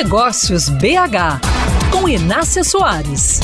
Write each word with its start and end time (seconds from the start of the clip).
Negócios 0.00 0.68
BH, 0.68 1.40
com 1.90 2.08
Inácia 2.08 2.62
Soares. 2.62 3.40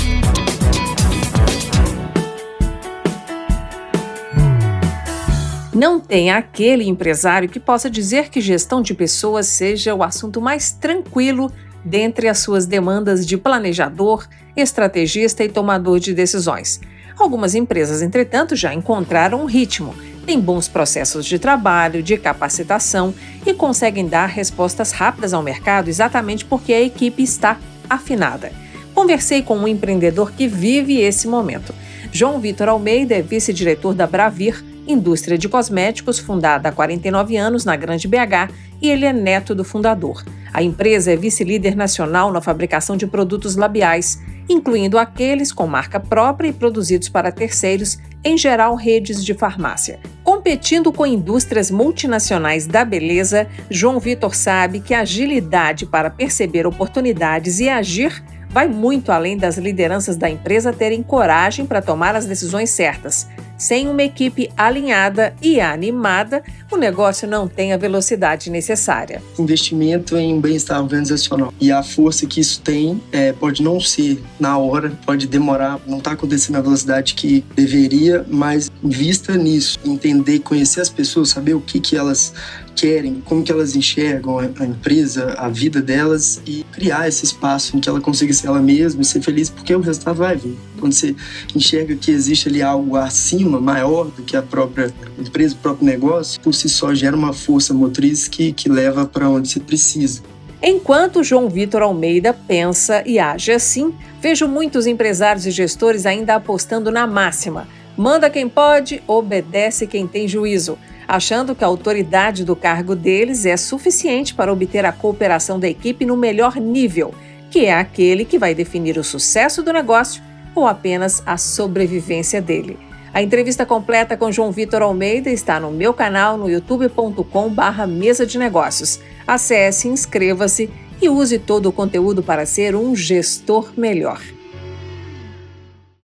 Não 5.75 5.98
tem 5.98 6.30
aquele 6.30 6.85
empresário 6.85 7.48
que 7.48 7.59
possa 7.59 7.90
dizer 7.90 8.29
que 8.29 8.40
gestão 8.40 8.80
de 8.80 8.95
pessoas 8.95 9.48
seja 9.48 9.96
o 9.96 10.04
assunto 10.04 10.40
mais 10.40 10.71
tranquilo 10.71 11.50
dentre 11.85 12.29
as 12.29 12.39
suas 12.39 12.66
demandas 12.66 13.27
de 13.27 13.36
planejador, 13.36 14.25
estrategista 14.57 15.43
e 15.43 15.48
tomador 15.48 15.98
de 15.98 16.14
decisões. 16.14 16.80
Algumas 17.18 17.57
empresas, 17.57 18.00
entretanto, 18.00 18.55
já 18.55 18.73
encontraram 18.73 19.43
um 19.43 19.46
ritmo, 19.46 19.93
têm 20.25 20.41
bons 20.41 20.66
processos 20.66 21.27
de 21.27 21.38
trabalho, 21.38 22.02
de 22.02 22.16
capacitação 22.16 23.14
e 23.46 23.54
conseguem 23.54 24.09
dar 24.09 24.27
respostas 24.27 24.90
rápidas 24.90 25.32
ao 25.32 25.43
mercado 25.43 25.89
exatamente 25.89 26.45
porque 26.45 26.72
a 26.72 26.80
equipe 26.80 27.22
está 27.22 27.58
afinada. 27.89 28.50
Conversei 28.94 29.43
com 29.43 29.57
um 29.57 29.68
empreendedor 29.68 30.32
que 30.32 30.49
vive 30.49 31.00
esse 31.00 31.29
momento. 31.29 31.75
João 32.12 32.41
Vitor 32.41 32.69
Almeida 32.69 33.14
é 33.14 33.22
vice-diretor 33.22 33.92
da 33.92 34.06
Bravir, 34.06 34.64
indústria 34.86 35.36
de 35.36 35.48
cosméticos 35.48 36.19
fundada 36.19 36.69
há 36.69 36.72
49 36.72 37.36
anos 37.36 37.64
na 37.64 37.75
Grande 37.75 38.06
BH, 38.06 38.52
e 38.80 38.88
ele 38.88 39.05
é 39.05 39.12
neto 39.12 39.55
do 39.55 39.64
fundador. 39.64 40.22
A 40.52 40.62
empresa 40.62 41.11
é 41.11 41.16
vice-líder 41.16 41.75
nacional 41.75 42.30
na 42.30 42.41
fabricação 42.41 42.97
de 42.97 43.06
produtos 43.06 43.56
labiais, 43.56 44.20
incluindo 44.48 44.98
aqueles 44.98 45.52
com 45.52 45.66
marca 45.66 45.98
própria 45.98 46.48
e 46.48 46.52
produzidos 46.52 47.08
para 47.08 47.33
terceiros, 47.33 47.98
em 48.22 48.38
geral 48.38 48.77
redes 48.77 49.25
de 49.25 49.34
farmácia. 49.34 49.98
Competindo 50.25 50.91
com 50.91 51.05
indústrias 51.05 51.70
multinacionais 51.70 52.67
da 52.67 52.83
beleza, 52.83 53.47
João 53.69 54.01
Vitor 54.01 54.34
sabe 54.34 54.81
que 54.81 54.95
a 54.95 55.00
agilidade 55.00 55.84
para 55.84 56.09
perceber 56.09 56.67
oportunidades 56.67 57.61
e 57.61 57.69
agir 57.69 58.25
vai 58.48 58.66
muito 58.66 59.12
além 59.12 59.36
das 59.36 59.58
lideranças 59.58 60.16
da 60.16 60.31
empresa 60.31 60.72
terem 60.72 61.03
coragem 61.03 61.66
para 61.66 61.83
tomar 61.83 62.16
as 62.16 62.25
decisões 62.25 62.70
certas. 62.70 63.28
Sem 63.64 63.88
uma 63.88 64.02
equipe 64.02 64.50
alinhada 64.58 65.34
e 65.40 65.58
animada, 65.58 66.44
o 66.70 66.76
negócio 66.76 67.26
não 67.26 67.48
tem 67.48 67.72
a 67.72 67.78
velocidade 67.78 68.50
necessária. 68.50 69.22
Investimento 69.38 70.18
em 70.18 70.38
bem-estar 70.38 70.82
organizacional. 70.82 71.50
E 71.58 71.72
a 71.72 71.82
força 71.82 72.26
que 72.26 72.40
isso 72.40 72.60
tem 72.60 73.02
é, 73.10 73.32
pode 73.32 73.62
não 73.62 73.80
ser 73.80 74.22
na 74.38 74.58
hora, 74.58 74.92
pode 75.06 75.26
demorar, 75.26 75.80
não 75.86 75.96
está 75.96 76.12
acontecendo 76.12 76.56
na 76.56 76.60
velocidade 76.60 77.14
que 77.14 77.42
deveria, 77.56 78.22
mas 78.28 78.70
invista 78.82 79.34
nisso. 79.34 79.78
Entender, 79.82 80.40
conhecer 80.40 80.82
as 80.82 80.90
pessoas, 80.90 81.30
saber 81.30 81.54
o 81.54 81.60
que, 81.62 81.80
que 81.80 81.96
elas 81.96 82.34
querem, 82.75 83.22
como 83.25 83.42
que 83.42 83.53
elas 83.53 83.77
enxergam 83.77 84.39
a 84.39 84.44
empresa, 84.44 85.34
a 85.39 85.48
vida 85.48 85.80
delas 85.80 86.41
e 86.47 86.64
criar 86.72 87.08
esse 87.08 87.25
espaço 87.25 87.77
em 87.77 87.81
que 87.81 87.89
ela 87.89 88.00
consiga 88.00 88.33
ser 88.33 88.48
ela 88.48 88.61
mesma 88.61 89.03
e 89.03 89.05
ser 89.05 89.22
feliz, 89.22 89.48
porque 89.48 89.75
o 89.75 89.81
resultado 89.81 90.16
vai 90.16 90.36
vir. 90.36 90.56
Quando 90.78 90.92
você 90.92 91.14
enxerga 91.55 91.94
que 91.94 92.11
existe 92.11 92.48
ali 92.48 92.62
algo 92.62 92.97
acima, 92.97 93.61
maior 93.61 94.06
do 94.06 94.22
que 94.22 94.36
a 94.36 94.42
própria 94.42 94.92
empresa, 95.19 95.55
o 95.55 95.58
próprio 95.58 95.86
negócio, 95.86 96.41
por 96.41 96.55
si 96.55 96.69
só 96.69 96.94
gera 96.94 97.16
uma 97.16 97.33
força 97.33 97.72
motriz 97.72 98.28
que, 98.28 98.53
que 98.53 98.69
leva 98.69 99.06
para 99.06 99.28
onde 99.28 99.48
você 99.48 99.61
precisa. 99.61 100.22
Enquanto 100.62 101.22
João 101.22 101.48
Vitor 101.48 101.83
Almeida 101.83 102.33
pensa 102.33 103.03
e 103.06 103.19
age 103.19 103.53
assim, 103.53 103.94
vejo 104.20 104.48
muitos 104.48 104.86
empresários 104.86 105.47
e 105.47 105.50
gestores 105.50 106.06
ainda 106.06 106.34
apostando 106.34 106.91
na 106.91 107.06
máxima: 107.06 107.69
manda 107.97 108.31
quem 108.31 108.48
pode, 108.48 109.03
obedece 109.06 109.86
quem 109.86 110.06
tem 110.06 110.27
juízo 110.27 110.78
achando 111.06 111.55
que 111.55 111.64
a 111.64 111.66
autoridade 111.66 112.44
do 112.44 112.56
cargo 112.56 112.94
deles 112.94 113.47
é 113.47 113.56
suficiente 113.56 114.34
para 114.34 114.52
obter 114.52 114.84
a 114.84 114.92
cooperação 114.92 115.58
da 115.58 115.69
equipe 115.69 116.05
no 116.05 116.16
melhor 116.16 116.56
nível, 116.56 117.14
que 117.50 117.66
é 117.66 117.74
aquele 117.74 118.24
que 118.24 118.38
vai 118.38 118.55
definir 118.55 118.98
o 118.98 119.05
sucesso 119.05 119.62
do 119.62 119.72
negócio 119.72 120.22
ou 120.55 120.66
apenas 120.66 121.22
a 121.27 121.36
sobrevivência 121.36 122.41
dele. 122.41 122.78
A 123.12 123.22
entrevista 123.22 123.65
completa 123.65 124.16
com 124.16 124.32
João 124.32 124.50
Vitor 124.50 124.82
Almeida 124.82 125.31
está 125.31 125.60
no 125.60 125.70
meu 125.70 125.94
canal 125.94 126.37
no 126.37 126.50
youtube.com/barra 126.50 127.86
mesa 127.86 128.26
de 128.26 128.38
negócios. 128.38 128.98
Acesse, 129.25 129.86
inscreva-se 129.86 130.69
e 131.00 131.09
use 131.09 131.38
todo 131.38 131.69
o 131.69 131.72
conteúdo 131.72 132.22
para 132.22 132.44
ser 132.44 132.75
um 132.75 132.97
gestor 132.97 133.72
melhor. 133.76 134.21